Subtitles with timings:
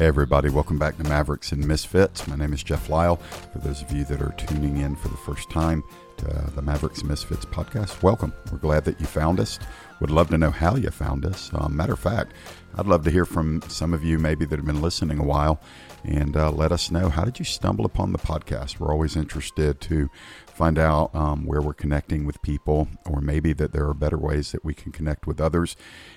[0.00, 2.26] Hey, everybody, welcome back to Mavericks and Misfits.
[2.26, 3.16] My name is Jeff Lyle.
[3.16, 5.84] For those of you that are tuning in for the first time
[6.16, 8.32] to uh, the Mavericks and Misfits podcast, welcome.
[8.50, 9.58] We're glad that you found us.
[10.00, 11.50] Would love to know how you found us.
[11.52, 12.32] Um, matter of fact,
[12.74, 15.60] I'd love to hear from some of you maybe that have been listening a while
[16.04, 18.80] and uh, let us know how did you stumble upon the podcast.
[18.80, 20.08] We're always interested to
[20.46, 24.52] find out um, where we're connecting with people, or maybe that there are better ways
[24.52, 25.76] that we can connect with others.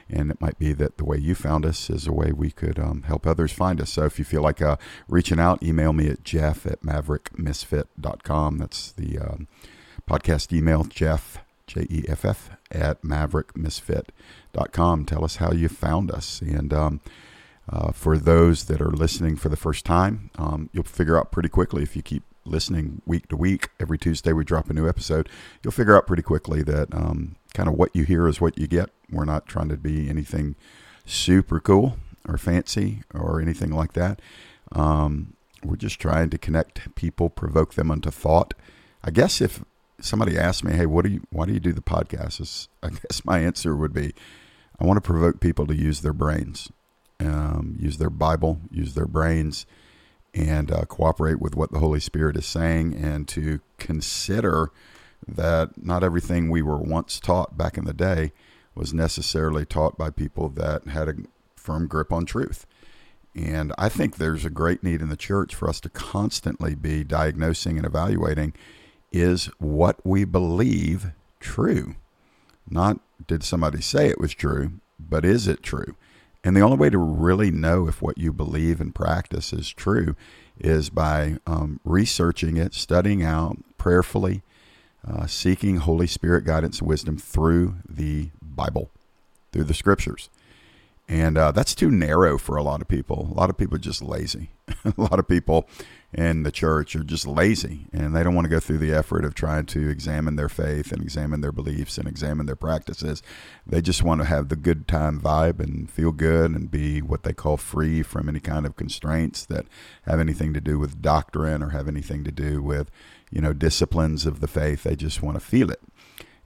[0.10, 2.80] And it might be that the way you found us is a way we could
[2.80, 3.92] um, help others find us.
[3.92, 4.78] So if you feel like uh,
[5.10, 8.58] reaching out, email me at jeff at maverickmisfit.com.
[8.58, 9.48] That's the um,
[10.08, 15.06] podcast email, jeff, J E F F, at maverickmisfit.com.
[15.06, 16.42] Tell us how you found us.
[16.42, 17.02] And um,
[17.70, 21.50] uh, for those that are listening for the first time, um, you'll figure out pretty
[21.50, 25.30] quickly if you keep listening week to week, every Tuesday we drop a new episode,
[25.64, 28.68] you'll figure out pretty quickly that um, kind of what you hear is what you
[28.68, 28.90] get.
[29.10, 30.56] We're not trying to be anything
[31.06, 34.22] super cool or fancy or anything like that.
[34.72, 38.54] Um, we're just trying to connect people, provoke them unto thought.
[39.04, 39.64] I guess if
[40.00, 41.22] somebody asked me, "Hey, what do you?
[41.30, 44.14] Why do you do the podcast?" I guess my answer would be,
[44.80, 46.72] I want to provoke people to use their brains,
[47.20, 49.66] um, use their Bible, use their brains,
[50.34, 54.72] and uh, cooperate with what the Holy Spirit is saying and to consider
[55.28, 58.34] that not everything we were once taught back in the day
[58.76, 61.16] was necessarily taught by people that had a
[61.56, 62.66] firm grip on truth.
[63.36, 67.04] And I think there's a great need in the church for us to constantly be
[67.04, 68.54] diagnosing and evaluating
[69.14, 71.96] is what we believe true?
[72.70, 75.96] Not did somebody say it was true, but is it true?
[76.44, 80.16] And the only way to really know if what you believe and practice is true
[80.60, 84.42] is by um, researching it, studying out prayerfully,
[85.08, 88.90] uh, seeking Holy Spirit guidance and wisdom through the Bible,
[89.52, 90.30] through the scriptures.
[91.14, 93.30] And uh, that's too narrow for a lot of people.
[93.32, 94.50] A lot of people are just lazy.
[94.84, 95.70] a lot of people
[96.12, 99.24] in the church are just lazy and they don't want to go through the effort
[99.24, 103.22] of trying to examine their faith and examine their beliefs and examine their practices.
[103.68, 107.22] They just want to have the good time vibe and feel good and be what
[107.22, 109.68] they call free from any kind of constraints that
[110.08, 112.90] have anything to do with doctrine or have anything to do with,
[113.30, 114.82] you know, disciplines of the faith.
[114.82, 115.82] They just want to feel it.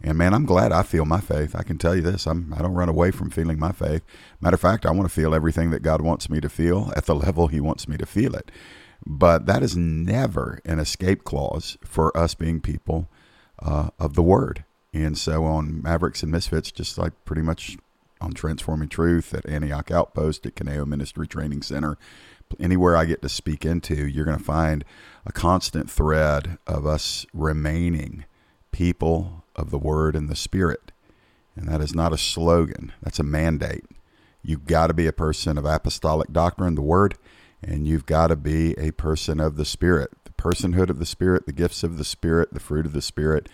[0.02, 1.56] And man, I'm glad I feel my faith.
[1.56, 4.04] I can tell you this: I'm I don't run away from feeling my faith.
[4.40, 7.06] Matter of fact, I want to feel everything that God wants me to feel at
[7.06, 8.52] the level He wants me to feel it.
[9.06, 13.10] But that is never an escape clause for us being people
[13.60, 14.66] uh, of the Word.
[14.94, 17.78] And so on Mavericks and Misfits, just like pretty much
[18.20, 21.98] on Transforming Truth at Antioch Outpost at Kaineo Ministry Training Center,
[22.60, 24.84] anywhere I get to speak into, you're going to find
[25.26, 28.26] a constant thread of us remaining
[28.78, 30.92] people of the Word and the Spirit.
[31.56, 33.86] And that is not a slogan, that's a mandate.
[34.44, 37.18] You've got to be a person of apostolic doctrine, the Word,
[37.64, 41.48] and you've got to be a person of the Spirit, the personhood of the Spirit,
[41.48, 43.50] the gifts of the Spirit, the fruit of the Spirit.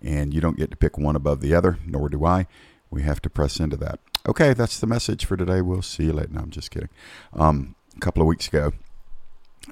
[0.00, 2.46] And you don't get to pick one above the other, nor do I.
[2.88, 3.98] We have to press into that.
[4.28, 5.60] Okay, that's the message for today.
[5.60, 6.34] We'll see you later.
[6.34, 6.90] No, I'm just kidding.
[7.32, 8.74] Um, a couple of weeks ago,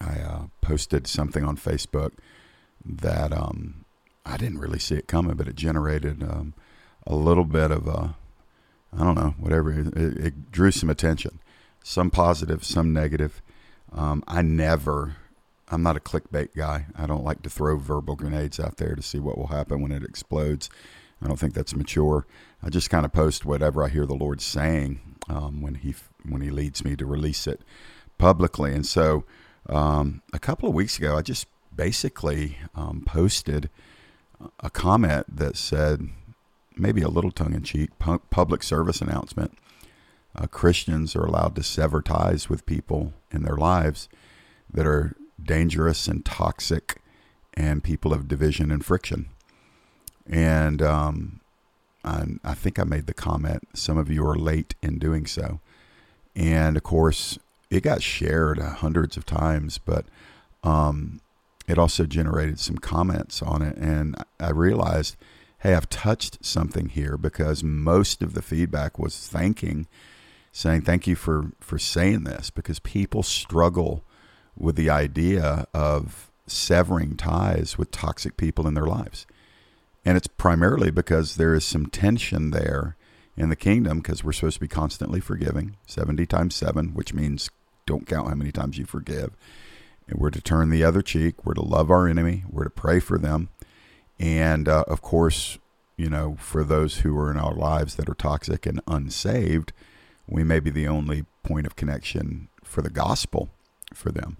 [0.00, 2.10] I uh, posted something on Facebook
[2.84, 3.85] that um,
[4.26, 6.54] I didn't really see it coming, but it generated um,
[7.06, 8.16] a little bit of a,
[8.92, 9.70] I don't know, whatever.
[9.72, 11.38] It, it, drew some attention,
[11.82, 13.40] some positive, some negative.
[13.92, 15.16] Um, I never,
[15.68, 16.86] I'm not a clickbait guy.
[16.96, 19.92] I don't like to throw verbal grenades out there to see what will happen when
[19.92, 20.68] it explodes.
[21.22, 22.26] I don't think that's mature.
[22.62, 25.94] I just kind of post whatever I hear the Lord saying um, when he
[26.28, 27.60] when He leads me to release it
[28.18, 28.72] publicly.
[28.72, 29.24] And so,
[29.68, 33.70] um, a couple of weeks ago, I just basically um, posted
[34.60, 36.08] a comment that said,
[36.76, 39.56] maybe a little tongue in cheek, public service announcement
[40.36, 44.08] uh, Christians are allowed to sever ties with people in their lives
[44.72, 47.00] that are dangerous and toxic
[47.54, 49.28] and people of division and friction.
[50.26, 51.40] And um,
[52.04, 55.60] I, I think I made the comment, some of you are late in doing so.
[56.34, 57.38] And of course,
[57.70, 60.04] it got shared hundreds of times, but
[60.62, 61.20] um,
[61.66, 63.76] it also generated some comments on it.
[63.76, 65.16] And I realized,
[65.58, 69.86] hey, I've touched something here because most of the feedback was thanking
[70.56, 74.02] saying thank you for for saying this because people struggle
[74.56, 79.26] with the idea of severing ties with toxic people in their lives.
[80.02, 82.96] And it's primarily because there is some tension there
[83.36, 87.50] in the kingdom because we're supposed to be constantly forgiving 70 times 7, which means
[87.84, 89.32] don't count how many times you forgive.
[90.08, 91.44] And we're to turn the other cheek.
[91.44, 92.44] We're to love our enemy.
[92.48, 93.48] We're to pray for them.
[94.18, 95.58] And uh, of course,
[95.96, 99.72] you know, for those who are in our lives that are toxic and unsaved,
[100.26, 103.48] we may be the only point of connection for the gospel.
[103.94, 104.36] for them.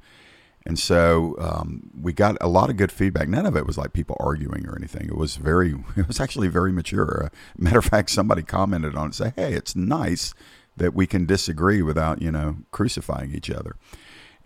[0.67, 3.29] And so um, we got a lot of good feedback.
[3.29, 5.07] None of it was like people arguing or anything.
[5.07, 7.27] It was very, it was actually very mature.
[7.27, 10.35] Uh, matter of fact, somebody commented on it, say, "Hey, it's nice
[10.77, 13.77] that we can disagree without, you know, crucifying each other."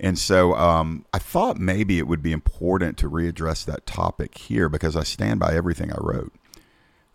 [0.02, 4.70] And so um, I thought maybe it would be important to readdress that topic here
[4.70, 6.32] because I stand by everything I wrote.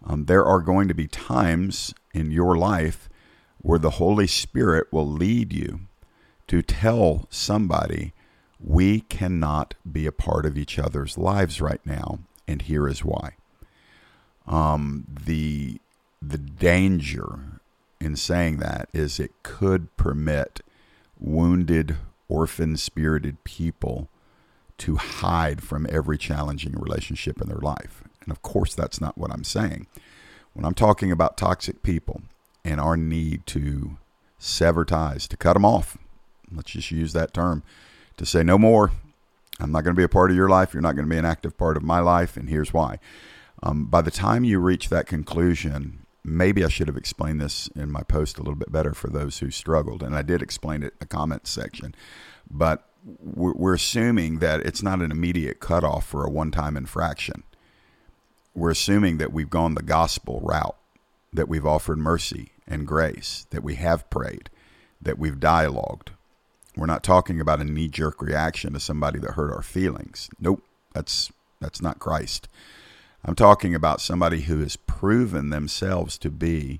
[0.05, 3.09] Um, there are going to be times in your life
[3.57, 5.81] where the Holy Spirit will lead you
[6.47, 8.13] to tell somebody
[8.59, 13.31] we cannot be a part of each other's lives right now, and here is why.
[14.47, 15.81] Um, the
[16.21, 17.59] the danger
[17.99, 20.61] in saying that is it could permit
[21.19, 21.97] wounded,
[22.27, 24.09] orphan spirited people
[24.77, 28.03] to hide from every challenging relationship in their life.
[28.21, 29.87] And of course, that's not what I'm saying.
[30.53, 32.21] When I'm talking about toxic people
[32.63, 33.97] and our need to
[34.39, 35.97] sever ties, to cut them off,
[36.51, 37.63] let's just use that term
[38.17, 38.91] to say no more.
[39.59, 40.73] I'm not going to be a part of your life.
[40.73, 42.35] You're not going to be an active part of my life.
[42.35, 42.99] And here's why.
[43.63, 47.91] Um, by the time you reach that conclusion, maybe I should have explained this in
[47.91, 50.01] my post a little bit better for those who struggled.
[50.01, 51.95] And I did explain it in the comments section.
[52.49, 57.43] But we're assuming that it's not an immediate cutoff for a one time infraction.
[58.55, 60.77] We're assuming that we've gone the gospel route,
[61.31, 64.49] that we've offered mercy and grace, that we have prayed,
[65.01, 66.11] that we've dialogued,
[66.77, 70.29] we're not talking about a knee jerk reaction to somebody that hurt our feelings.
[70.39, 70.63] Nope,
[70.93, 71.31] that's
[71.61, 72.47] that's not Christ.
[73.27, 76.79] I'm talking about somebody who has proven themselves to be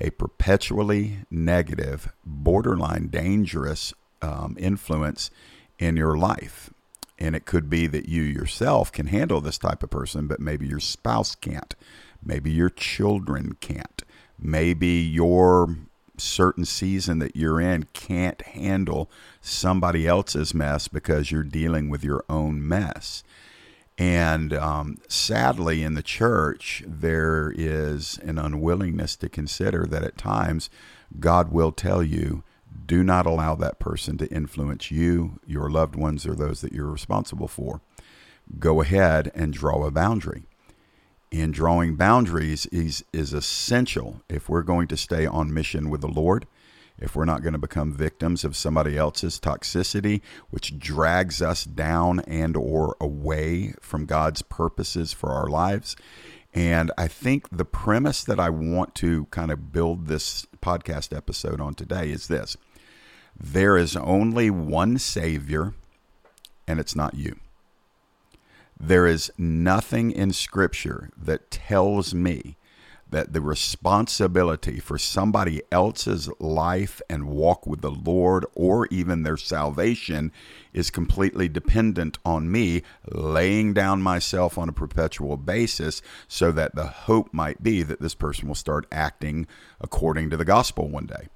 [0.00, 5.30] a perpetually negative, borderline dangerous um, influence
[5.78, 6.70] in your life.
[7.16, 10.66] And it could be that you yourself can handle this type of person, but maybe
[10.66, 11.76] your spouse can't.
[12.24, 14.02] Maybe your children can't.
[14.36, 15.76] Maybe your
[16.16, 19.08] certain season that you're in can't handle
[19.40, 23.22] somebody else's mess because you're dealing with your own mess.
[23.96, 30.68] And um, sadly, in the church, there is an unwillingness to consider that at times
[31.20, 32.42] God will tell you,
[32.86, 36.90] do not allow that person to influence you, your loved ones, or those that you're
[36.90, 37.80] responsible for.
[38.58, 40.42] Go ahead and draw a boundary.
[41.30, 46.08] And drawing boundaries is, is essential if we're going to stay on mission with the
[46.08, 46.46] Lord,
[46.98, 50.20] if we're not going to become victims of somebody else's toxicity,
[50.50, 55.96] which drags us down and or away from God's purposes for our lives.
[56.52, 61.60] And I think the premise that I want to kind of build this podcast episode
[61.60, 62.56] on today is this
[63.38, 65.74] there is only one Savior,
[66.68, 67.36] and it's not you.
[68.78, 72.56] There is nothing in Scripture that tells me
[73.14, 79.36] that the responsibility for somebody else's life and walk with the Lord or even their
[79.36, 80.32] salvation
[80.72, 86.88] is completely dependent on me laying down myself on a perpetual basis so that the
[86.88, 89.46] hope might be that this person will start acting
[89.80, 91.28] according to the gospel one day.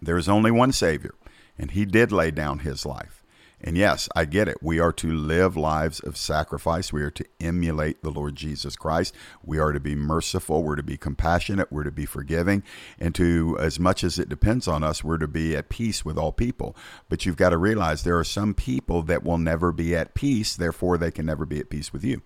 [0.00, 1.16] There is only one Savior,
[1.58, 3.23] and He did lay down His life.
[3.66, 4.58] And yes, I get it.
[4.60, 6.92] We are to live lives of sacrifice.
[6.92, 9.14] We are to emulate the Lord Jesus Christ.
[9.42, 10.62] We are to be merciful.
[10.62, 11.72] We're to be compassionate.
[11.72, 12.62] We're to be forgiving.
[13.00, 16.18] And to, as much as it depends on us, we're to be at peace with
[16.18, 16.76] all people.
[17.08, 20.54] But you've got to realize there are some people that will never be at peace.
[20.54, 22.20] Therefore, they can never be at peace with you.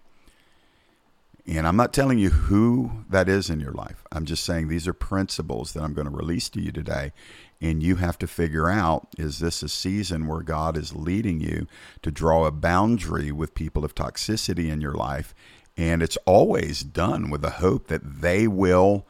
[1.47, 4.05] And I'm not telling you who that is in your life.
[4.13, 7.13] I'm just saying these are principles that I'm going to release to you today
[7.61, 11.67] and you have to figure out is this a season where God is leading you
[12.03, 15.35] to draw a boundary with people of toxicity in your life?
[15.77, 19.07] And it's always done with the hope that they will,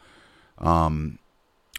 [0.58, 1.18] um,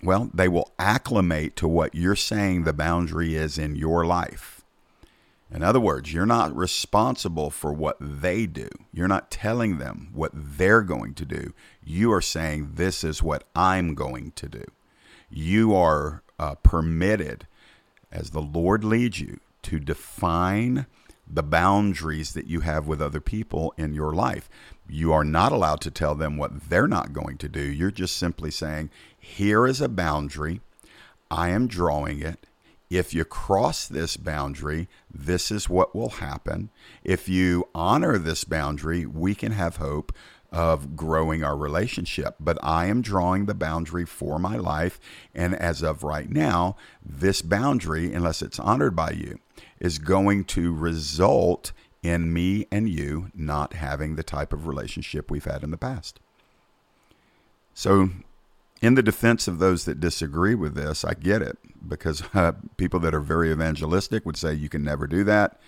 [0.02, 4.60] well, they will acclimate to what you're saying the boundary is in your life.
[5.52, 8.70] In other words, you're not responsible for what they do.
[8.94, 11.54] You're not telling them what they're going to do.
[11.84, 14.66] You are saying, This is what I'm going to do.
[15.32, 17.46] You are uh, permitted
[18.12, 20.88] as the Lord leads you to define
[21.32, 24.50] the boundaries that you have with other people in your life.
[24.88, 27.62] You are not allowed to tell them what they're not going to do.
[27.62, 30.62] You're just simply saying, here is a boundary.
[31.30, 32.48] I am drawing it.
[32.90, 36.72] If you cross this boundary, this is what will happen.
[37.04, 40.12] If you honor this boundary, we can have hope
[40.52, 42.36] of growing our relationship.
[42.40, 45.00] But I am drawing the boundary for my life.
[45.34, 46.76] And as of right now,
[47.06, 49.40] this boundary, unless it's honored by you,
[49.80, 55.46] is going to result in me and you not having the type of relationship we've
[55.46, 56.20] had in the past.
[57.74, 58.10] So,
[58.82, 63.00] in the defense of those that disagree with this, I get it because uh, people
[63.02, 65.60] that are very evangelistic would say you can never do that.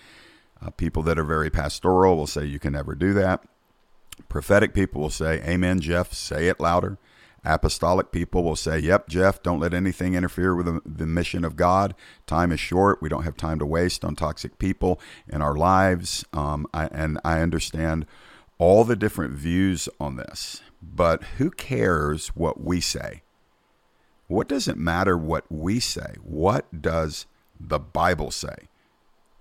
[0.64, 3.44] Uh, people that are very pastoral will say you can never do that.
[4.32, 6.96] Prophetic people will say, Amen, Jeff, say it louder.
[7.44, 11.94] Apostolic people will say, Yep, Jeff, don't let anything interfere with the, mission of God.
[12.26, 13.02] Time is short.
[13.02, 14.98] We don't have time to waste on toxic people
[15.28, 16.24] in our lives.
[16.32, 18.06] Um, I, and I understand
[18.56, 23.20] all the different views on this, but who cares what we say?
[24.28, 26.14] What does it matter what we say?
[26.22, 27.26] What does
[27.60, 28.70] the Bible say?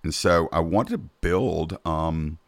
[0.04, 2.40] And so I want to build, um,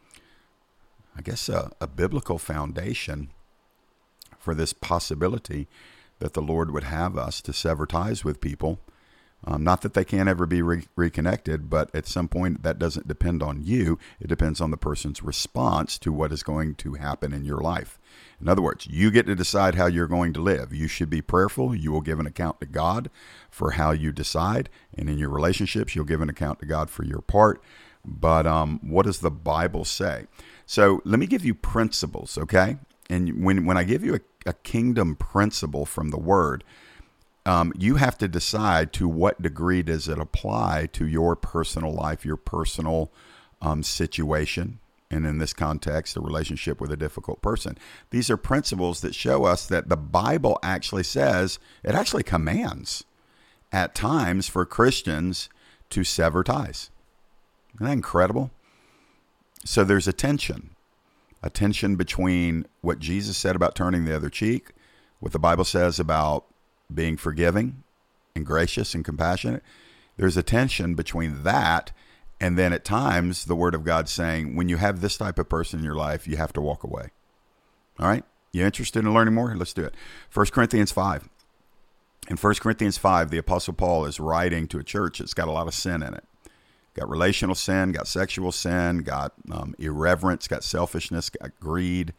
[1.15, 3.29] I guess, a, a biblical foundation
[4.39, 5.67] for this possibility
[6.19, 8.79] that the Lord would have us to sever ties with people.
[9.45, 13.09] Um, not that they can't ever be re- reconnected, but at some point that doesn't
[13.09, 13.99] depend on you.
[14.21, 17.99] It depends on the person's response to what is going to happen in your life.
[18.39, 20.73] In other words, you get to decide how you're going to live.
[20.73, 21.75] You should be prayerful.
[21.75, 23.09] You will give an account to God
[23.49, 24.69] for how you decide.
[24.97, 27.61] And in your relationships, you'll give an account to God for your part.
[28.05, 30.27] But um, what does the Bible say?
[30.65, 32.77] So let me give you principles, okay?
[33.09, 36.63] And when, when I give you a, a kingdom principle from the Word,
[37.45, 42.25] um, you have to decide to what degree does it apply to your personal life,
[42.25, 43.11] your personal
[43.61, 44.79] um, situation,
[45.11, 47.77] and in this context, a relationship with a difficult person.
[48.09, 53.03] These are principles that show us that the Bible actually says, it actually commands
[53.71, 55.49] at times for Christians
[55.89, 56.89] to sever ties.
[57.75, 58.51] Isn't that incredible?
[59.65, 60.71] So there's a tension,
[61.41, 64.71] a tension between what Jesus said about turning the other cheek,
[65.19, 66.45] what the Bible says about
[66.93, 67.83] being forgiving
[68.35, 69.63] and gracious and compassionate.
[70.17, 71.91] There's a tension between that
[72.43, 75.47] and then at times the word of God saying, when you have this type of
[75.47, 77.11] person in your life, you have to walk away.
[77.99, 78.25] All right?
[78.51, 79.55] You interested in learning more?
[79.55, 79.95] Let's do it.
[80.33, 81.29] 1 Corinthians 5.
[82.29, 85.51] In 1 Corinthians 5, the Apostle Paul is writing to a church that's got a
[85.51, 86.25] lot of sin in it.
[86.93, 92.13] Got relational sin, got sexual sin, got um, irreverence, got selfishness, got greed,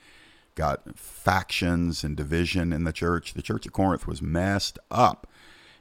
[0.54, 3.34] got factions and division in the church.
[3.34, 5.28] The church of Corinth was messed up.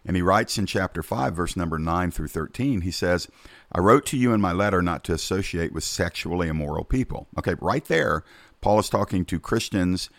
[0.05, 3.27] And he writes in chapter 5, verse number 9 through 13, he says,
[3.71, 7.27] I wrote to you in my letter not to associate with sexually immoral people.
[7.37, 8.23] Okay, right there,
[8.59, 10.09] Paul is talking to Christians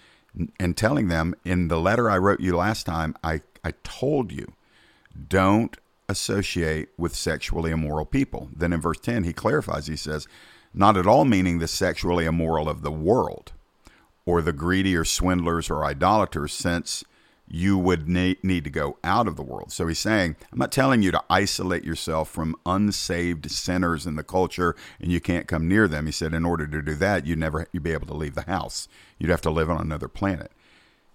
[0.59, 4.55] and telling them, in the letter I wrote you last time, I, I told you,
[5.29, 5.77] don't
[6.09, 8.49] associate with sexually immoral people.
[8.55, 10.27] Then in verse 10, he clarifies, he says,
[10.73, 13.53] not at all meaning the sexually immoral of the world
[14.27, 17.05] or the greedy or swindlers or idolaters, since
[17.47, 19.71] you would need, to go out of the world.
[19.71, 24.25] So he's saying, I'm not telling you to isolate yourself from unsaved sinners in the
[24.25, 26.07] culture and you can't come near them.
[26.07, 28.43] He said, in order to do that, you'd never you'd be able to leave the
[28.43, 28.89] house.
[29.19, 30.53] You'd have to live on another planet.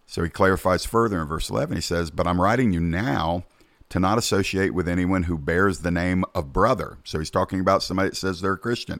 [0.06, 1.76] So he clarifies further in verse 11.
[1.76, 3.44] He says, But I'm writing you now
[3.90, 6.98] to not associate with anyone who bears the name of brother.
[7.04, 9.00] So he's talking about somebody that says they're a Christian.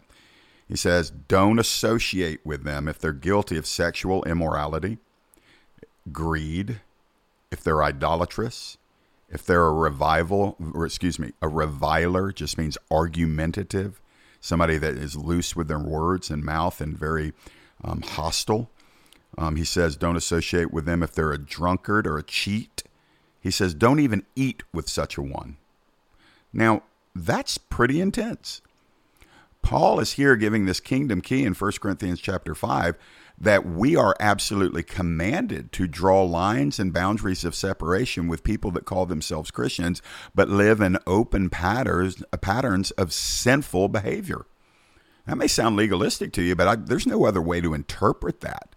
[0.68, 4.98] He says, Don't associate with them if they're guilty of sexual immorality,
[6.12, 6.82] greed,
[7.52, 8.78] if they're idolatrous,
[9.30, 14.02] if they're a revival, or excuse me, a reviler just means argumentative,
[14.42, 17.34] somebody that is loose with their words and mouth and very
[17.84, 18.70] um, hostile.
[19.38, 22.79] Um, he says, don't associate with them if they're a drunkard or a cheat.
[23.42, 25.58] He says, don't even eat with such a one.
[26.52, 26.84] Now,
[27.16, 28.62] that's pretty intense.
[29.62, 32.96] Paul is here giving this kingdom key in 1 Corinthians chapter 5
[33.42, 38.86] that we are absolutely commanded to draw lines and boundaries of separation with people that
[38.86, 40.02] call themselves Christians
[40.36, 44.46] but live in open patterns patterns of sinful behavior.
[45.26, 48.76] That may sound legalistic to you, but I, there's no other way to interpret that.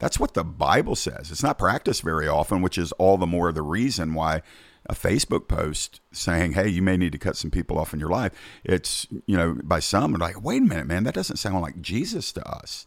[0.00, 1.30] That's what the Bible says.
[1.30, 4.42] It's not practiced very often, which is all the more the reason why
[4.86, 8.08] a Facebook post saying, "Hey, you may need to cut some people off in your
[8.08, 8.32] life."
[8.64, 12.32] It's you know by some like, "Wait a minute, man, that doesn't sound like Jesus
[12.32, 12.86] to us."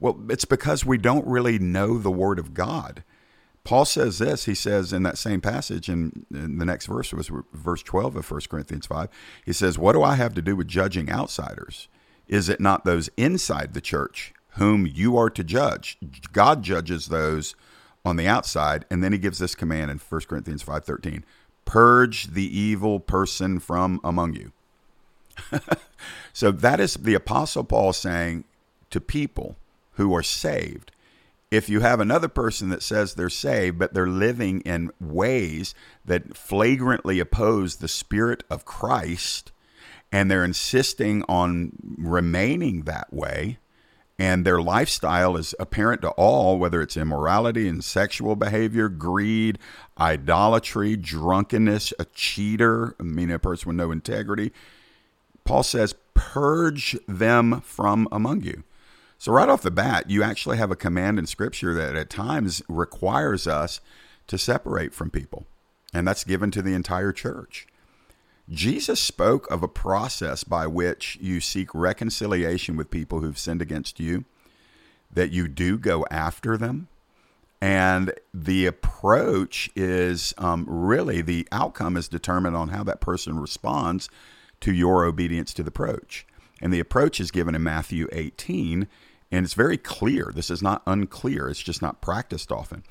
[0.00, 3.04] Well, it's because we don't really know the Word of God.
[3.62, 4.46] Paul says this.
[4.46, 8.28] He says in that same passage, in, in the next verse was verse twelve of
[8.28, 9.08] 1 Corinthians five.
[9.46, 11.86] He says, "What do I have to do with judging outsiders?
[12.26, 15.98] Is it not those inside the church whom you are to judge?
[16.32, 17.54] God judges those."
[18.04, 21.22] on the outside and then he gives this command in 1 corinthians 5.13
[21.64, 24.52] purge the evil person from among you
[26.32, 28.44] so that is the apostle paul saying
[28.90, 29.56] to people
[29.92, 30.92] who are saved
[31.50, 36.36] if you have another person that says they're saved but they're living in ways that
[36.36, 39.52] flagrantly oppose the spirit of christ
[40.10, 43.58] and they're insisting on remaining that way
[44.20, 49.58] and their lifestyle is apparent to all, whether it's immorality and sexual behavior, greed,
[49.98, 54.52] idolatry, drunkenness, a cheater, I mean, a person with no integrity.
[55.44, 58.62] Paul says, purge them from among you.
[59.16, 62.62] So, right off the bat, you actually have a command in Scripture that at times
[62.68, 63.80] requires us
[64.26, 65.46] to separate from people,
[65.94, 67.66] and that's given to the entire church.
[68.50, 74.00] Jesus spoke of a process by which you seek reconciliation with people who've sinned against
[74.00, 74.24] you,
[75.12, 76.88] that you do go after them.
[77.60, 84.08] And the approach is um, really the outcome is determined on how that person responds
[84.60, 86.26] to your obedience to the approach.
[86.60, 88.88] And the approach is given in Matthew 18,
[89.30, 90.32] and it's very clear.
[90.34, 92.82] This is not unclear, it's just not practiced often.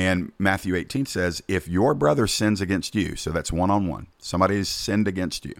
[0.00, 4.06] And Matthew 18 says, if your brother sins against you, so that's one on one,
[4.18, 5.52] somebody has sinned against you,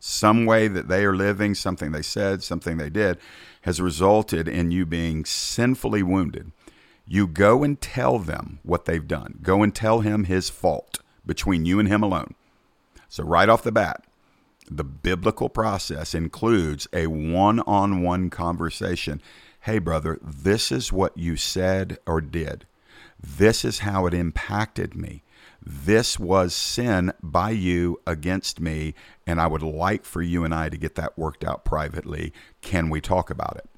[0.00, 3.16] some way that they are living, something they said, something they did,
[3.60, 6.50] has resulted in you being sinfully wounded.
[7.06, 9.38] You go and tell them what they've done.
[9.40, 12.34] Go and tell him his fault between you and him alone.
[13.08, 14.04] So, right off the bat,
[14.68, 19.22] the biblical process includes a one on one conversation.
[19.60, 22.66] Hey, brother, this is what you said or did.
[23.18, 25.22] This is how it impacted me.
[25.62, 28.94] This was sin by you against me,
[29.26, 32.32] and I would like for you and I to get that worked out privately.
[32.60, 33.68] Can we talk about it?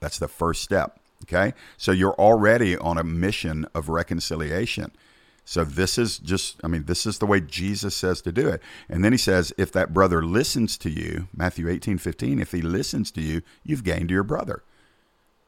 [0.00, 1.00] That's the first step.
[1.24, 1.54] Okay.
[1.76, 4.92] So you're already on a mission of reconciliation.
[5.44, 8.62] So this is just, I mean, this is the way Jesus says to do it.
[8.88, 12.60] And then he says, if that brother listens to you, Matthew 18, 15, if he
[12.60, 14.62] listens to you, you've gained your brother.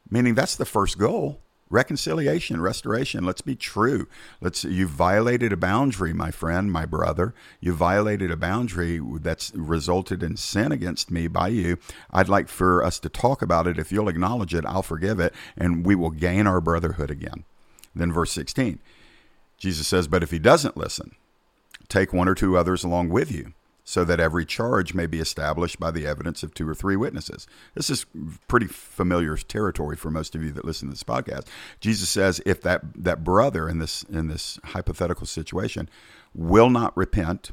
[0.09, 1.39] Meaning that's the first goal
[1.71, 3.23] reconciliation, restoration.
[3.23, 4.07] Let's be true.
[4.39, 7.33] Let's you violated a boundary, my friend, my brother.
[7.59, 11.77] You violated a boundary that's resulted in sin against me by you.
[12.11, 13.79] I'd like for us to talk about it.
[13.79, 17.45] If you'll acknowledge it, I'll forgive it, and we will gain our brotherhood again.
[17.95, 18.79] Then verse 16.
[19.57, 21.15] Jesus says, But if he doesn't listen,
[21.87, 25.79] take one or two others along with you so that every charge may be established
[25.79, 27.47] by the evidence of two or three witnesses.
[27.75, 28.05] This is
[28.47, 31.47] pretty familiar territory for most of you that listen to this podcast.
[31.79, 35.89] Jesus says if that that brother in this in this hypothetical situation
[36.33, 37.51] will not repent,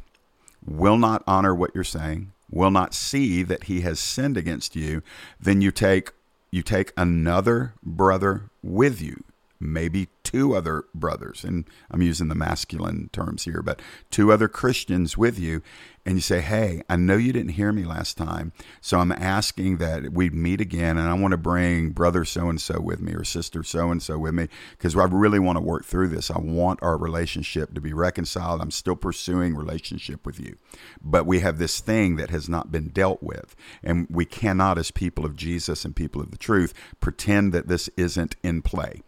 [0.65, 5.03] will not honor what you're saying, will not see that he has sinned against you,
[5.41, 6.13] then you take
[6.51, 9.23] you take another brother with you
[9.61, 15.17] maybe two other brothers, and I'm using the masculine terms here, but two other Christians
[15.17, 15.63] with you,
[16.05, 19.79] and you say, Hey, I know you didn't hear me last time, so I'm asking
[19.79, 23.15] that we meet again, and I want to bring brother so and so with me
[23.15, 26.31] or sister so and so with me because I really want to work through this.
[26.31, 28.61] I want our relationship to be reconciled.
[28.61, 30.57] I'm still pursuing relationship with you,
[31.01, 34.91] but we have this thing that has not been dealt with, and we cannot, as
[34.91, 39.03] people of Jesus and people of the truth, pretend that this isn't in play.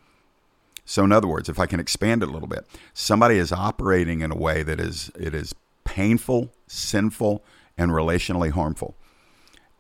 [0.91, 4.23] So, in other words, if I can expand it a little bit, somebody is operating
[4.23, 7.45] in a way that is it is painful, sinful,
[7.79, 8.97] and relationally harmful.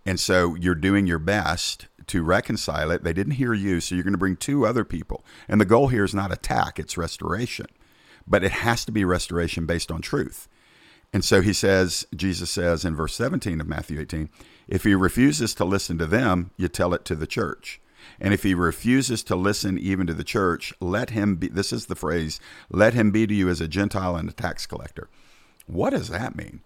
[0.06, 3.02] And so you're doing your best to reconcile it.
[3.02, 5.24] They didn't hear you, so you're going to bring two other people.
[5.48, 7.66] And the goal here is not attack, it's restoration.
[8.24, 10.46] But it has to be restoration based on truth.
[11.12, 14.30] And so he says, Jesus says in verse 17 of Matthew 18,
[14.68, 17.80] if he refuses to listen to them, you tell it to the church.
[18.18, 21.86] And if he refuses to listen even to the church, let him be, this is
[21.86, 25.08] the phrase, let him be to you as a Gentile and a tax collector.
[25.66, 26.60] What does that mean?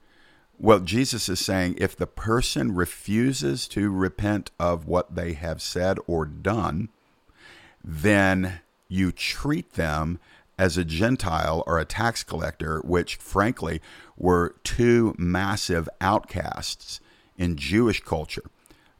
[0.59, 5.98] Well, Jesus is saying if the person refuses to repent of what they have said
[6.07, 6.88] or done,
[7.83, 10.20] then you treat them
[10.59, 13.80] as a Gentile or a tax collector, which frankly
[14.16, 17.00] were two massive outcasts
[17.37, 18.44] in Jewish culture.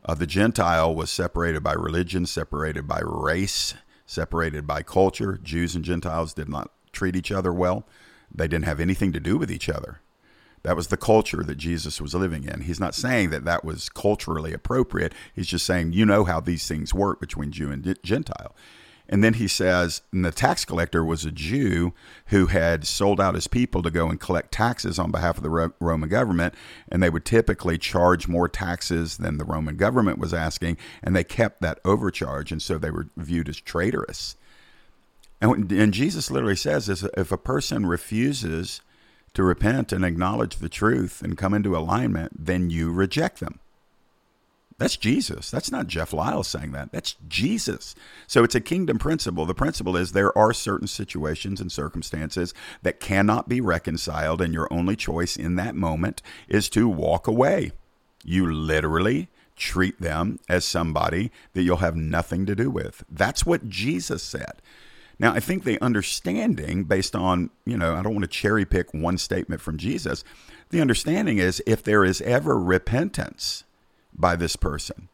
[0.07, 3.75] Uh, the Gentile was separated by religion, separated by race,
[4.07, 5.39] separated by culture.
[5.43, 7.87] Jews and Gentiles did not treat each other well.
[8.33, 10.01] They didn't have anything to do with each other.
[10.63, 12.63] That was the culture that Jesus was living in.
[12.63, 15.13] He's not saying that that was culturally appropriate.
[15.35, 18.55] He's just saying, you know how these things work between Jew and Gentile.
[19.09, 21.93] And then he says, and the tax collector was a Jew
[22.27, 25.73] who had sold out his people to go and collect taxes on behalf of the
[25.79, 26.55] Roman government.
[26.89, 30.79] And they would typically charge more taxes than the Roman government was asking.
[31.03, 32.51] And they kept that overcharge.
[32.51, 34.37] And so they were viewed as traitorous.
[35.41, 38.81] And, and Jesus literally says is if a person refuses
[39.35, 43.61] to repent and acknowledge the truth and come into alignment, then you reject them.
[44.77, 45.51] That's Jesus.
[45.51, 46.91] That's not Jeff Lyle saying that.
[46.91, 47.95] That's Jesus.
[48.27, 49.47] So it's a kingdom principle.
[49.47, 54.73] The principle is there are certain situations and circumstances that cannot be reconciled, and your
[54.73, 57.73] only choice in that moment is to walk away.
[58.25, 63.05] You literally treat them as somebody that you'll have nothing to do with.
[63.09, 64.61] That's what Jesus said.
[65.19, 68.93] Now, I think the understanding, based on, you know, I don't want to cherry pick
[68.93, 70.25] one statement from Jesus,
[70.71, 73.63] the understanding is if there is ever repentance
[74.15, 75.09] by this person,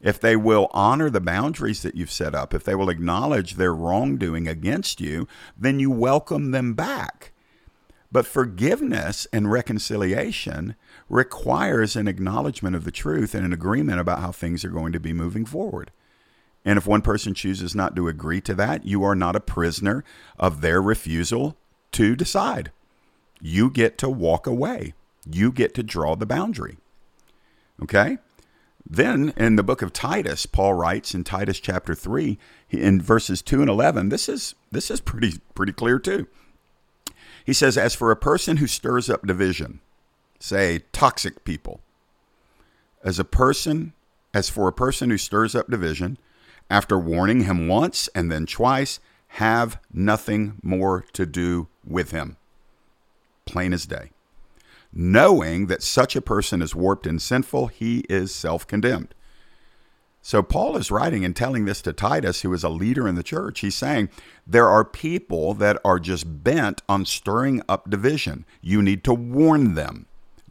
[0.00, 3.74] if they will honor the boundaries that you've set up, if they will acknowledge their
[3.74, 7.32] wrongdoing against you, then you welcome them back.
[8.12, 10.74] But forgiveness and reconciliation
[11.08, 15.00] requires an acknowledgement of the truth and an agreement about how things are going to
[15.00, 15.92] be moving forward.
[16.64, 20.04] And if one person chooses not to agree to that, you are not a prisoner
[20.38, 21.56] of their refusal
[21.92, 22.72] to decide.
[23.40, 24.94] You get to walk away.
[25.30, 26.78] You get to draw the boundary.
[27.82, 28.18] Okay?
[28.92, 32.36] Then in the book of Titus, Paul writes in Titus chapter 3
[32.70, 36.26] in verses 2 and 11, this is this is pretty pretty clear too.
[37.44, 39.78] He says as for a person who stirs up division,
[40.40, 41.80] say toxic people,
[43.04, 43.92] as a person
[44.34, 46.18] as for a person who stirs up division,
[46.68, 48.98] after warning him once and then twice,
[49.34, 52.36] have nothing more to do with him.
[53.44, 54.10] Plain as day.
[54.92, 59.14] Knowing that such a person is warped and sinful, he is self condemned.
[60.22, 63.22] So, Paul is writing and telling this to Titus, who is a leader in the
[63.22, 63.60] church.
[63.60, 64.10] He's saying
[64.46, 68.44] there are people that are just bent on stirring up division.
[68.60, 70.06] You need to warn them.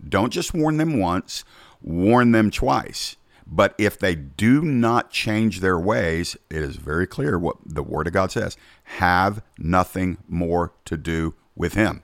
[0.08, 1.44] Don't just warn them once,
[1.82, 3.16] warn them twice.
[3.46, 8.08] But if they do not change their ways, it is very clear what the Word
[8.08, 12.04] of God says have nothing more to do with Him.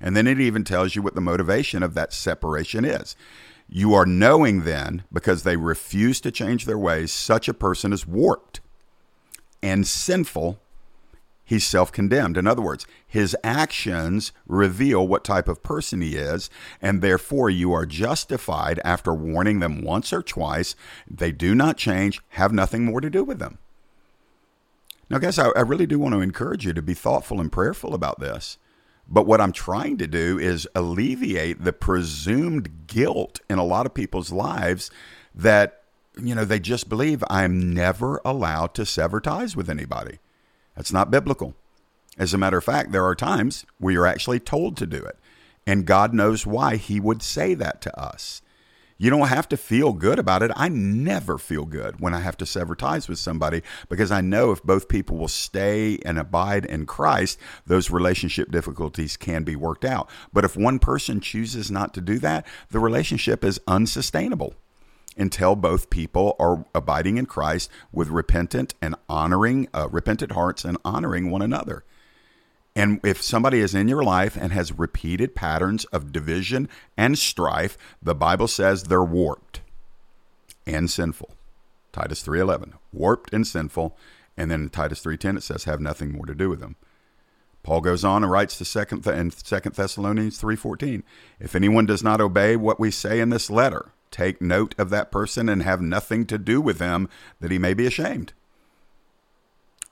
[0.00, 3.16] And then it even tells you what the motivation of that separation is.
[3.68, 8.06] You are knowing then, because they refuse to change their ways, such a person is
[8.06, 8.60] warped
[9.62, 10.60] and sinful
[11.48, 12.36] he's self condemned.
[12.36, 16.50] In other words, his actions reveal what type of person he is,
[16.82, 20.76] and therefore you are justified after warning them once or twice.
[21.10, 23.58] They do not change, have nothing more to do with them.
[25.08, 27.94] Now, guys, I, I really do want to encourage you to be thoughtful and prayerful
[27.94, 28.58] about this.
[29.08, 33.94] But what I'm trying to do is alleviate the presumed guilt in a lot of
[33.94, 34.90] people's lives
[35.34, 35.82] that,
[36.20, 40.18] you know, they just believe I'm never allowed to sever ties with anybody.
[40.76, 41.54] That's not biblical.
[42.18, 45.18] As a matter of fact, there are times where you're actually told to do it.
[45.66, 48.42] And God knows why He would say that to us.
[49.00, 50.50] You don't have to feel good about it.
[50.56, 54.50] I never feel good when I have to sever ties with somebody because I know
[54.50, 59.84] if both people will stay and abide in Christ, those relationship difficulties can be worked
[59.84, 60.10] out.
[60.32, 64.54] But if one person chooses not to do that, the relationship is unsustainable
[65.16, 70.76] until both people are abiding in Christ with repentant and honoring, uh, repentant hearts and
[70.84, 71.84] honoring one another.
[72.78, 77.76] And if somebody is in your life and has repeated patterns of division and strife,
[78.00, 79.62] the Bible says they're warped
[80.64, 81.34] and sinful.
[81.90, 83.98] Titus 3:11, warped and sinful,
[84.36, 86.76] and then in Titus 3:10 it says have nothing more to do with them.
[87.64, 91.02] Paul goes on and writes to second in Second Thessalonians 3:14,
[91.40, 95.10] if anyone does not obey what we say in this letter, take note of that
[95.10, 97.08] person and have nothing to do with them
[97.40, 98.34] that he may be ashamed.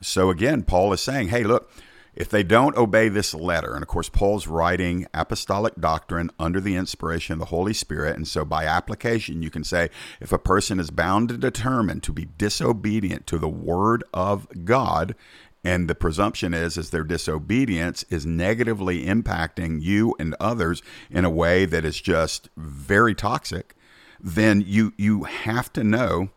[0.00, 1.68] So again, Paul is saying, hey, look,
[2.16, 6.76] if they don't obey this letter, and of course, Paul's writing apostolic doctrine under the
[6.76, 8.16] inspiration of the Holy Spirit.
[8.16, 12.12] And so, by application, you can say if a person is bound and determined to
[12.12, 15.14] be disobedient to the word of God,
[15.62, 21.30] and the presumption is is their disobedience is negatively impacting you and others in a
[21.30, 23.76] way that is just very toxic
[24.20, 26.30] then you you have to know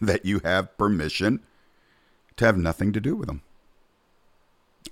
[0.00, 1.40] that you have permission
[2.36, 3.42] to have nothing to do with them.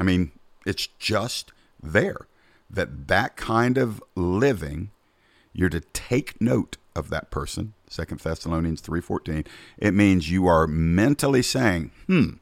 [0.01, 0.33] I mean,
[0.65, 2.27] it's just there
[2.71, 4.91] that that kind of living
[5.53, 7.75] you're to take note of that person.
[7.87, 9.45] Second Thessalonians 3:14.
[9.77, 12.37] It means you are mentally saying, "Hmm,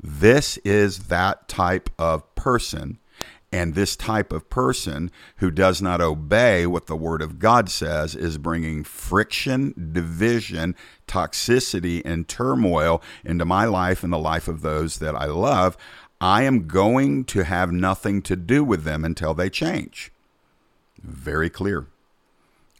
[0.00, 2.98] this is that type of person
[3.52, 8.16] and this type of person who does not obey what the Word of God says
[8.16, 10.74] is bringing friction, division,
[11.06, 15.76] toxicity, and turmoil into my life and the life of those that I love.
[16.22, 20.12] I am going to have nothing to do with them until they change.
[21.02, 21.88] Very clear.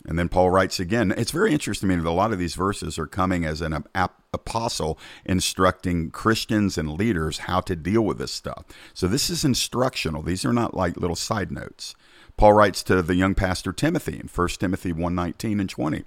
[0.06, 1.12] And then Paul writes again.
[1.16, 3.84] It's very interesting to me that a lot of these verses are coming as an
[4.32, 8.64] apostle instructing Christians and leaders how to deal with this stuff.
[8.94, 10.22] So this is instructional.
[10.22, 11.96] These are not like little side notes.
[12.36, 16.04] Paul writes to the young pastor Timothy in 1 Timothy 1:19 and 20.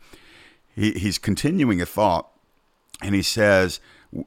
[0.74, 2.30] He, he's continuing a thought
[3.02, 3.82] and he says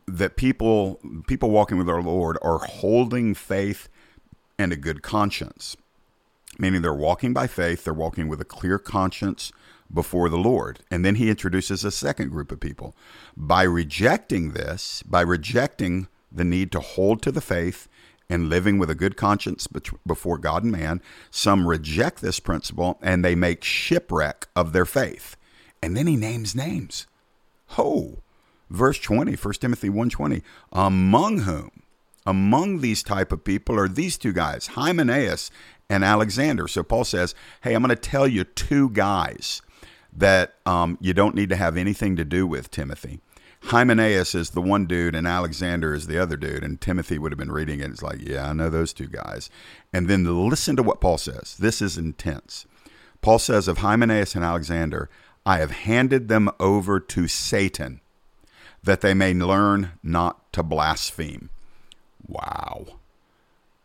[0.06, 3.88] that people people walking with our Lord are holding faith
[4.58, 5.76] and a good conscience
[6.58, 9.52] meaning they're walking by faith, they're walking with a clear conscience
[9.92, 10.80] before the Lord.
[10.90, 12.94] And then he introduces a second group of people.
[13.36, 17.88] By rejecting this, by rejecting the need to hold to the faith
[18.28, 19.66] and living with a good conscience
[20.06, 25.36] before God and man, some reject this principle and they make shipwreck of their faith.
[25.80, 27.06] And then he names names.
[27.78, 28.18] Oh,
[28.70, 31.70] verse 20, 1 Timothy 1.20, among whom,
[32.26, 35.50] among these type of people are these two guys, Hymenaeus
[35.88, 36.68] and Alexander.
[36.68, 39.62] So Paul says, hey, I'm going to tell you two guys
[40.12, 43.20] that um, you don't need to have anything to do with, Timothy.
[43.64, 46.62] Hymenaeus is the one dude and Alexander is the other dude.
[46.62, 47.90] And Timothy would have been reading it.
[47.90, 49.50] It's like, yeah, I know those two guys.
[49.92, 51.56] And then listen to what Paul says.
[51.58, 52.66] This is intense.
[53.20, 55.10] Paul says of Hymenaeus and Alexander,
[55.44, 58.00] I have handed them over to Satan
[58.82, 61.50] that they may learn not to blaspheme.
[62.26, 62.86] Wow.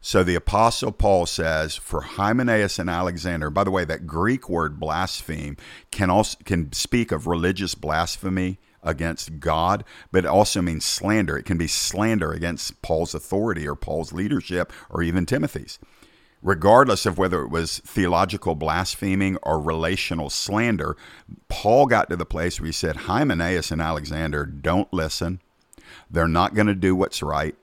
[0.06, 4.78] So the Apostle Paul says for Hymenaeus and Alexander, by the way, that Greek word
[4.80, 5.56] blaspheme
[5.92, 11.38] can also can speak of religious blasphemy against God, but it also means slander.
[11.38, 15.80] It can be slander against Paul's authority or Paul's leadership or even Timothy's.
[16.44, 20.98] Regardless of whether it was theological blaspheming or relational slander,
[21.48, 25.40] Paul got to the place where he said, Hymenaeus and Alexander don't listen.
[26.12, 27.56] They're not going to do what's right.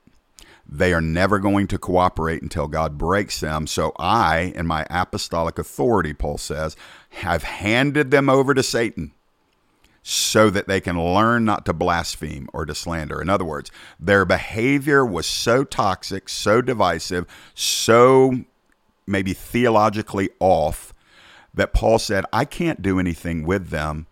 [0.66, 3.66] They are never going to cooperate until God breaks them.
[3.66, 6.74] So I, in my apostolic authority, Paul says,
[7.10, 9.12] have handed them over to Satan
[10.02, 13.20] so that they can learn not to blaspheme or to slander.
[13.20, 18.44] In other words, their behavior was so toxic, so divisive, so
[19.06, 20.92] maybe theologically off
[21.52, 24.06] that Paul said, I can't do anything with them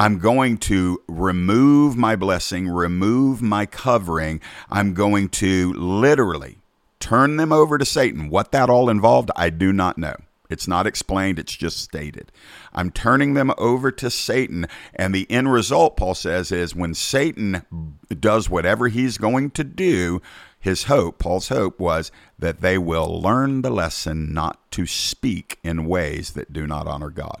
[0.00, 4.40] I'm going to remove my blessing, remove my covering.
[4.70, 6.58] I'm going to literally
[7.00, 8.30] turn them over to Satan.
[8.30, 10.14] What that all involved, I do not know.
[10.48, 12.32] It's not explained, it's just stated.
[12.72, 14.66] I'm turning them over to Satan.
[14.94, 17.62] And the end result, Paul says, is when Satan
[18.08, 20.22] does whatever he's going to do,
[20.60, 25.86] his hope, Paul's hope, was that they will learn the lesson not to speak in
[25.86, 27.40] ways that do not honor God.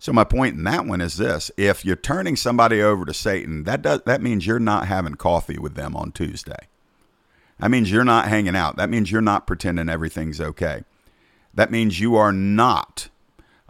[0.00, 3.62] So my point in that one is this: if you're turning somebody over to Satan,
[3.64, 6.68] that does that means you're not having coffee with them on Tuesday.
[7.60, 8.76] That means you're not hanging out.
[8.76, 10.82] That means you're not pretending everything's okay.
[11.54, 13.08] That means you are not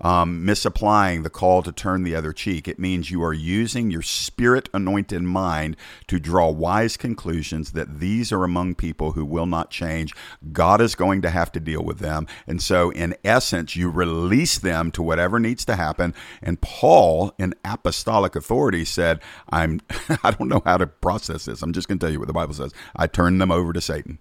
[0.04, 2.68] um, misapplying the call to turn the other cheek.
[2.68, 5.76] It means you are using your spirit anointed mind
[6.08, 10.14] to draw wise conclusions that these are among people who will not change.
[10.52, 12.26] God is going to have to deal with them.
[12.46, 16.14] And so, in essence, you release them to whatever needs to happen.
[16.42, 19.80] And Paul, in apostolic authority, said, I'm,
[20.22, 21.62] I don't know how to process this.
[21.62, 22.74] I'm just going to tell you what the Bible says.
[22.94, 24.18] I turn them over to Satan.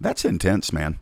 [0.00, 1.00] That's intense, man.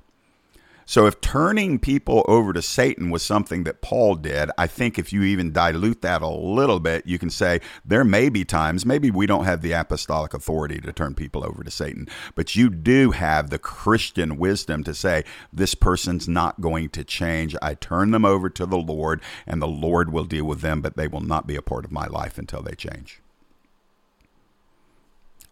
[0.89, 5.13] So if turning people over to Satan was something that Paul did, I think if
[5.13, 9.11] you even dilute that a little bit, you can say there may be times, maybe
[9.11, 13.11] we don't have the apostolic authority to turn people over to Satan, but you do
[13.11, 17.57] have the Christian wisdom to say, this person's not going to change.
[17.61, 20.97] I turn them over to the Lord, and the Lord will deal with them, but
[20.97, 23.21] they will not be a part of my life until they change.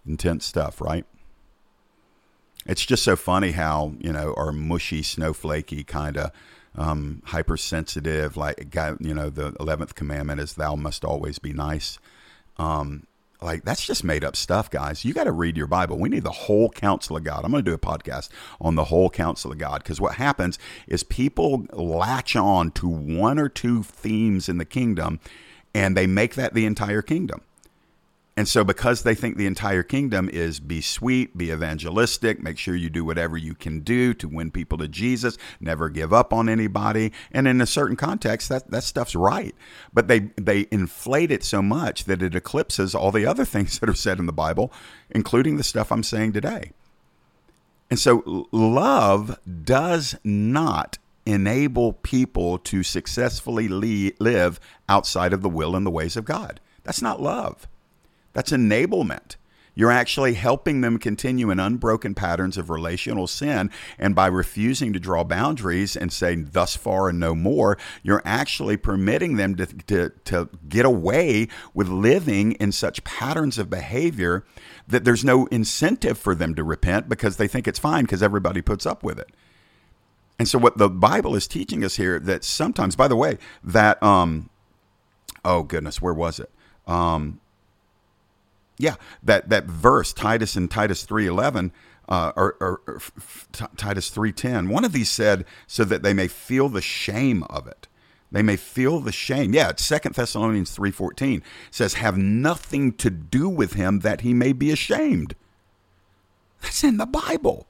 [0.06, 1.04] Intense stuff, right?
[2.66, 6.30] It's just so funny how you know our mushy, snowflakey kind of
[6.76, 8.94] um, hypersensitive, like guy.
[9.00, 11.98] you know the eleventh commandment is "Thou must always be nice."
[12.56, 13.06] Um,
[13.40, 15.04] like that's just made up stuff, guys.
[15.04, 15.98] You got to read your Bible.
[15.98, 17.44] We need the whole counsel of God.
[17.44, 20.58] I'm going to do a podcast on the whole counsel of God because what happens
[20.86, 25.20] is people latch on to one or two themes in the kingdom,
[25.74, 27.42] and they make that the entire kingdom.
[28.36, 32.74] And so, because they think the entire kingdom is be sweet, be evangelistic, make sure
[32.74, 36.48] you do whatever you can do to win people to Jesus, never give up on
[36.48, 37.12] anybody.
[37.30, 39.54] And in a certain context, that, that stuff's right.
[39.92, 43.88] But they, they inflate it so much that it eclipses all the other things that
[43.88, 44.72] are said in the Bible,
[45.10, 46.72] including the stuff I'm saying today.
[47.88, 55.86] And so, love does not enable people to successfully live outside of the will and
[55.86, 56.58] the ways of God.
[56.82, 57.68] That's not love.
[58.34, 59.36] That's enablement.
[59.74, 63.70] You're actually helping them continue in unbroken patterns of relational sin.
[63.98, 68.76] And by refusing to draw boundaries and say thus far and no more, you're actually
[68.76, 74.44] permitting them to, to, to get away with living in such patterns of behavior
[74.86, 78.62] that there's no incentive for them to repent because they think it's fine because everybody
[78.62, 79.30] puts up with it.
[80.38, 84.02] And so, what the Bible is teaching us here that sometimes, by the way, that,
[84.02, 84.50] um,
[85.44, 86.50] oh goodness, where was it?
[86.88, 87.40] Um,
[88.78, 91.72] yeah, that that verse Titus in Titus three eleven.
[92.08, 93.00] Uh, or, or, or
[93.78, 97.88] Titus 3.10 one of these said so that they may feel the shame of it
[98.32, 99.54] They may feel the shame.
[99.54, 104.70] Yeah, Second Thessalonians 3:14 says have nothing to do with him that he may be
[104.70, 105.34] ashamed.
[106.62, 107.66] That's in the Bible.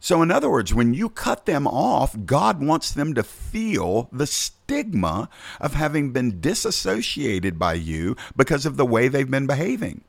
[0.00, 4.26] So, in other words, when you cut them off, God wants them to feel the
[4.26, 5.28] stigma
[5.60, 10.02] of having been disassociated by you because of the way they've been behaving.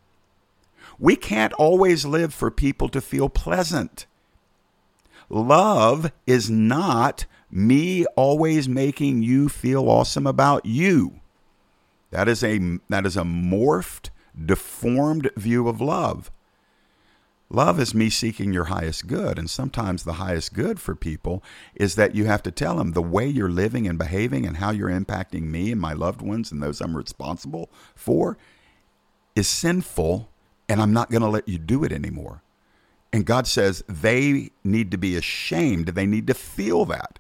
[1.00, 4.06] We can't always live for people to feel pleasant.
[5.30, 11.20] Love is not me always making you feel awesome about you.
[12.12, 14.10] That is a that is a morphed,
[14.46, 16.32] deformed view of love.
[17.50, 19.38] Love is me seeking your highest good.
[19.38, 21.44] And sometimes the highest good for people
[21.76, 24.72] is that you have to tell them the way you're living and behaving and how
[24.72, 28.38] you're impacting me and my loved ones and those I'm responsible for
[29.36, 30.30] is sinful,
[30.68, 32.42] and I'm not going to let you do it anymore.
[33.14, 35.90] And God says they need to be ashamed.
[35.90, 37.20] They need to feel that.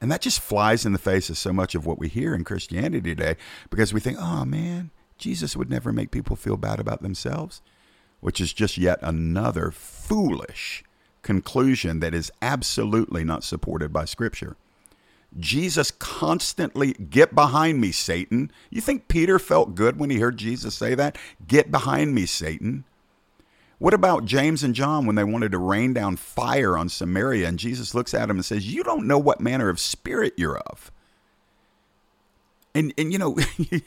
[0.00, 2.44] And that just flies in the face of so much of what we hear in
[2.44, 3.36] Christianity today
[3.70, 7.62] because we think, oh man, Jesus would never make people feel bad about themselves
[8.22, 10.84] which is just yet another foolish
[11.22, 14.56] conclusion that is absolutely not supported by Scripture.
[15.38, 18.50] Jesus constantly, get behind me, Satan.
[18.70, 21.16] You think Peter felt good when he heard Jesus say that?
[21.46, 22.84] Get behind me, Satan.
[23.78, 27.58] What about James and John when they wanted to rain down fire on Samaria and
[27.58, 30.91] Jesus looks at them and says, You don't know what manner of spirit you're of.
[32.74, 33.36] And, and you know,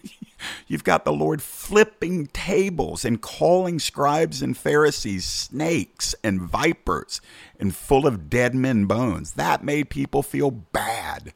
[0.68, 7.20] you've got the Lord flipping tables and calling scribes and Pharisees snakes and vipers
[7.60, 9.34] and full of dead men bones.
[9.34, 11.34] That made people feel bad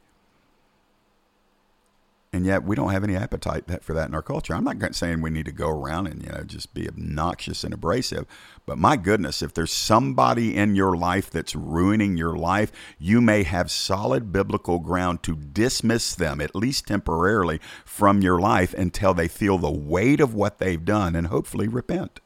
[2.31, 4.53] and yet we don't have any appetite for that in our culture.
[4.53, 7.73] I'm not saying we need to go around and you know just be obnoxious and
[7.73, 8.25] abrasive,
[8.65, 13.43] but my goodness, if there's somebody in your life that's ruining your life, you may
[13.43, 19.27] have solid biblical ground to dismiss them at least temporarily from your life until they
[19.27, 22.19] feel the weight of what they've done and hopefully repent.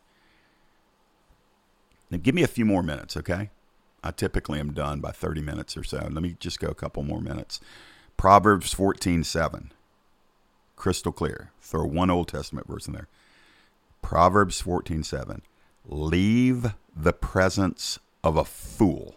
[2.12, 3.50] Now, give me a few more minutes, okay?
[4.04, 6.10] I typically am done by 30 minutes or so.
[6.12, 7.62] Let me just go a couple more minutes.
[8.18, 9.72] Proverbs 14 7
[10.76, 11.52] crystal clear.
[11.62, 13.08] Throw one Old Testament verse in there.
[14.02, 15.42] Proverbs 14:7.
[15.86, 19.16] Leave the presence of a fool,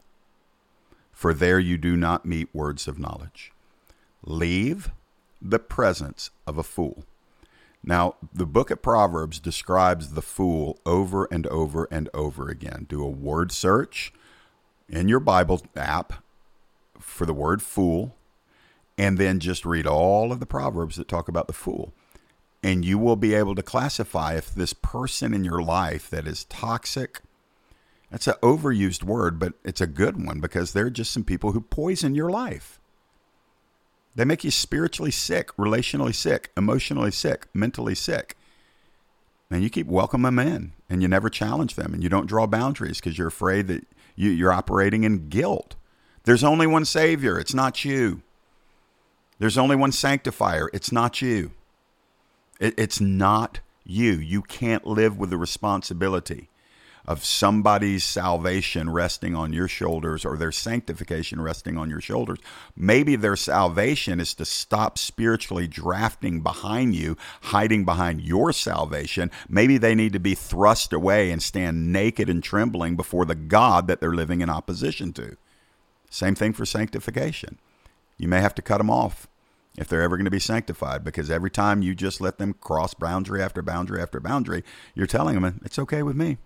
[1.13, 3.53] for there you do not meet words of knowledge.
[4.25, 4.91] Leave
[5.41, 7.05] the presence of a fool.
[7.85, 12.87] Now, the book of Proverbs describes the fool over and over and over again.
[12.89, 14.13] Do a word search
[14.89, 16.25] in your Bible app
[16.99, 18.16] for the word fool
[18.99, 21.93] and then just read all of the proverbs that talk about the fool.
[22.63, 26.45] And you will be able to classify if this person in your life that is
[26.45, 27.21] toxic
[28.11, 31.61] that's an overused word but it's a good one because they're just some people who
[31.61, 32.81] poison your life.
[34.15, 38.37] They make you spiritually sick relationally sick emotionally sick mentally sick.
[39.51, 42.47] And you keep welcoming them in and you never challenge them and you don't draw
[42.47, 45.77] boundaries because you're afraid that you, you're operating in guilt.
[46.25, 47.39] There's only one savior.
[47.39, 48.23] It's not you
[49.39, 50.71] there's only one sanctifier.
[50.73, 51.53] It's not you.
[52.59, 54.13] It, it's not you.
[54.13, 56.49] You can't live with the responsibility
[57.07, 62.39] of somebody's salvation resting on your shoulders or their sanctification resting on your shoulders.
[62.75, 69.31] Maybe their salvation is to stop spiritually drafting behind you, hiding behind your salvation.
[69.49, 73.87] Maybe they need to be thrust away and stand naked and trembling before the God
[73.87, 75.37] that they're living in opposition to.
[76.11, 77.59] Same thing for sanctification.
[78.19, 79.29] You may have to cut them off
[79.77, 82.95] if they're ever going to be sanctified because every time you just let them cross
[82.95, 86.39] boundary after boundary after boundary, you're telling them it's okay with me.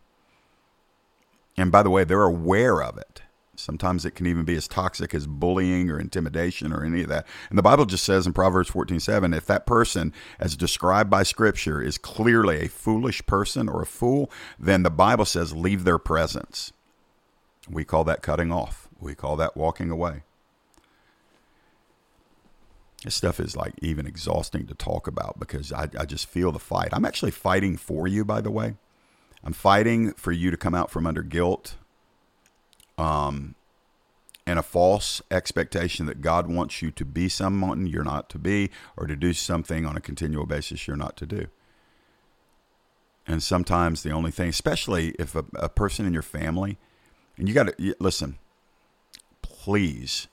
[1.57, 3.23] And by the way, they're aware of it.
[3.55, 7.27] Sometimes it can even be as toxic as bullying or intimidation or any of that.
[7.51, 11.83] And the Bible just says in Proverbs 14:7, if that person as described by scripture
[11.83, 16.73] is clearly a foolish person or a fool, then the Bible says leave their presence.
[17.69, 18.89] We call that cutting off.
[18.99, 20.23] We call that walking away.
[23.05, 26.59] This stuff is like even exhausting to talk about because I, I just feel the
[26.59, 26.91] fight.
[26.93, 28.75] I'm actually fighting for you, by the way.
[29.43, 31.77] I'm fighting for you to come out from under guilt
[32.99, 33.55] um,
[34.47, 38.71] and a false expectation that God wants you to be someone you're not to be
[38.99, 41.47] or to do something on a continual basis you're not to do.
[43.27, 46.77] And sometimes the only thing, especially if a, a person in your family,
[47.39, 48.39] and you got to listen,
[49.41, 50.29] please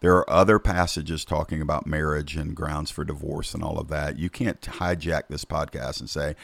[0.00, 4.18] there are other passages talking about marriage and grounds for divorce and all of that.
[4.18, 6.36] You can't hijack this podcast and say,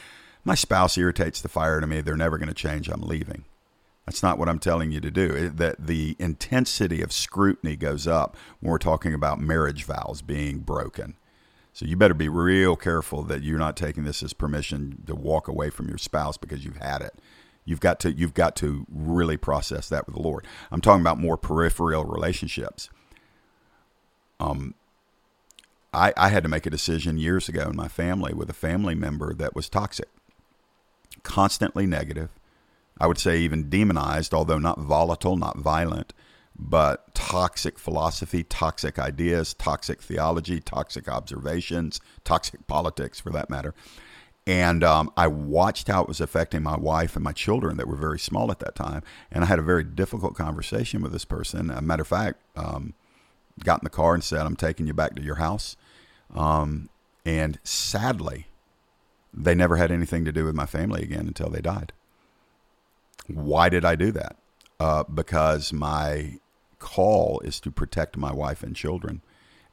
[0.45, 2.01] my spouse irritates the fire to me.
[2.01, 2.89] They're never going to change.
[2.89, 3.45] I'm leaving.
[4.07, 5.49] That's not what I'm telling you to do.
[5.49, 11.17] That the intensity of scrutiny goes up when we're talking about marriage vows being broken.
[11.73, 15.49] So you better be real careful that you're not taking this as permission to walk
[15.49, 17.15] away from your spouse because you've had it.
[17.65, 20.47] You've got to you've got to really process that with the Lord.
[20.71, 22.91] I'm talking about more peripheral relationships.
[24.45, 24.75] Um,
[25.93, 28.95] I, I had to make a decision years ago in my family with a family
[28.95, 30.09] member that was toxic,
[31.23, 32.31] constantly negative.
[32.99, 36.13] I would say even demonized, although not volatile, not violent,
[36.57, 43.75] but toxic philosophy, toxic ideas, toxic theology, toxic observations, toxic politics for that matter.
[44.47, 47.97] And um, I watched how it was affecting my wife and my children that were
[47.97, 49.03] very small at that time.
[49.31, 51.71] And I had a very difficult conversation with this person.
[51.71, 52.93] As a matter of fact, um,
[53.63, 55.77] got in the car and said, I'm taking you back to your house.
[56.35, 56.89] Um,
[57.25, 58.49] and sadly,
[59.33, 61.93] they never had anything to do with my family again until they died.
[63.27, 64.37] Why did I do that?
[64.81, 66.39] Uh, because my
[66.79, 69.23] call is to protect my wife and children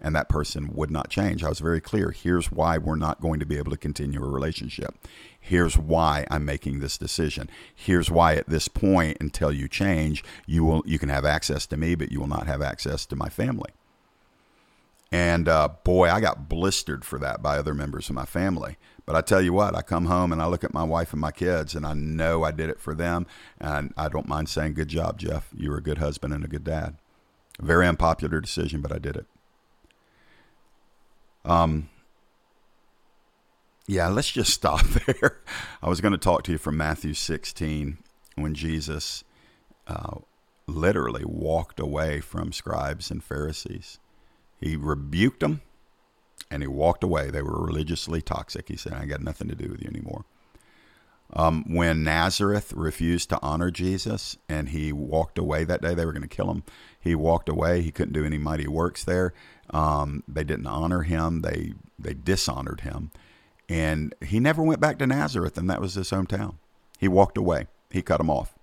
[0.01, 1.43] and that person would not change.
[1.43, 2.11] I was very clear.
[2.11, 4.95] Here's why we're not going to be able to continue a relationship.
[5.39, 7.49] Here's why I'm making this decision.
[7.73, 11.77] Here's why at this point, until you change, you will you can have access to
[11.77, 13.71] me, but you will not have access to my family.
[15.11, 18.77] And uh, boy, I got blistered for that by other members of my family.
[19.05, 21.19] But I tell you what, I come home and I look at my wife and
[21.19, 23.25] my kids, and I know I did it for them.
[23.59, 25.49] And I don't mind saying, "Good job, Jeff.
[25.55, 26.95] You were a good husband and a good dad."
[27.61, 29.25] very unpopular decision, but I did it.
[31.45, 31.89] Um,
[33.87, 35.39] yeah, let's just stop there.
[35.81, 37.97] I was going to talk to you from Matthew 16
[38.35, 39.23] when Jesus
[39.87, 40.17] uh,
[40.67, 43.99] literally walked away from scribes and Pharisees.
[44.59, 45.61] He rebuked them
[46.49, 47.31] and he walked away.
[47.31, 48.67] They were religiously toxic.
[48.67, 50.25] He said, I got nothing to do with you anymore.
[51.33, 56.11] Um, when Nazareth refused to honor Jesus and he walked away that day, they were
[56.11, 56.63] going to kill him.
[56.99, 57.81] He walked away.
[57.81, 59.33] He couldn't do any mighty works there.
[59.69, 61.41] Um, they didn't honor him.
[61.41, 63.11] They they dishonored him,
[63.69, 66.55] and he never went back to Nazareth, and that was his hometown.
[66.99, 67.67] He walked away.
[67.89, 68.53] He cut them off.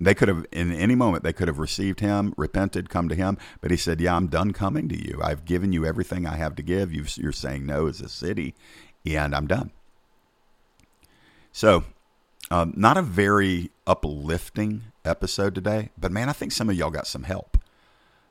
[0.00, 3.38] They could have, in any moment, they could have received him, repented, come to him,
[3.60, 5.20] but he said, "Yeah, I'm done coming to you.
[5.22, 6.92] I've given you everything I have to give.
[6.92, 8.54] you are saying no as a city,
[9.06, 9.70] and I'm done."
[11.58, 11.82] So,
[12.52, 17.08] um, not a very uplifting episode today, but man, I think some of y'all got
[17.08, 17.57] some help.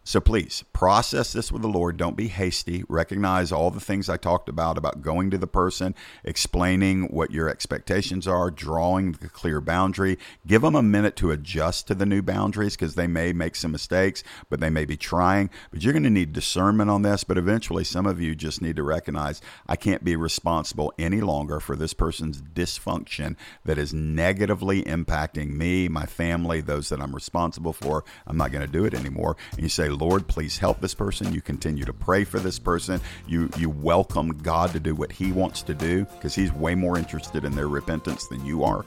[0.07, 1.97] So please process this with the Lord.
[1.97, 2.85] Don't be hasty.
[2.87, 5.93] Recognize all the things I talked about about going to the person,
[6.23, 10.17] explaining what your expectations are, drawing the clear boundary.
[10.47, 13.73] Give them a minute to adjust to the new boundaries because they may make some
[13.73, 15.49] mistakes, but they may be trying.
[15.71, 17.25] But you're going to need discernment on this.
[17.25, 21.59] But eventually, some of you just need to recognize I can't be responsible any longer
[21.59, 23.35] for this person's dysfunction
[23.65, 28.05] that is negatively impacting me, my family, those that I'm responsible for.
[28.25, 29.35] I'm not going to do it anymore.
[29.51, 31.33] And you say, Lord, please help this person.
[31.33, 33.01] You continue to pray for this person.
[33.27, 36.97] You you welcome God to do what He wants to do because He's way more
[36.97, 38.85] interested in their repentance than you are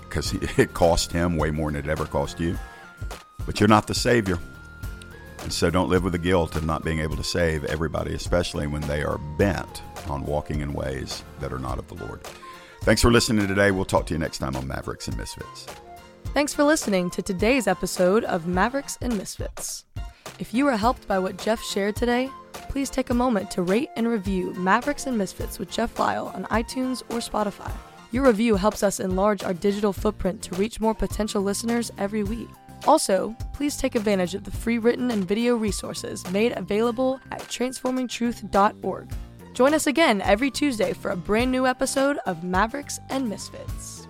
[0.00, 2.58] because it cost Him way more than it ever cost you.
[3.46, 4.38] But you're not the Savior.
[5.42, 8.68] And so don't live with the guilt of not being able to save everybody, especially
[8.68, 12.22] when they are bent on walking in ways that are not of the Lord.
[12.82, 13.70] Thanks for listening today.
[13.70, 15.66] We'll talk to you next time on Mavericks and Misfits.
[16.26, 19.84] Thanks for listening to today's episode of Mavericks and Misfits.
[20.38, 23.90] If you were helped by what Jeff shared today, please take a moment to rate
[23.96, 27.70] and review Mavericks and Misfits with Jeff Lyle on iTunes or Spotify.
[28.10, 32.48] Your review helps us enlarge our digital footprint to reach more potential listeners every week.
[32.86, 39.10] Also, please take advantage of the free written and video resources made available at transformingtruth.org.
[39.54, 44.01] Join us again every Tuesday for a brand new episode of Mavericks and Misfits.